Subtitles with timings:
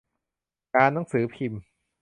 [0.75, 1.61] การหนังสือพิมพ์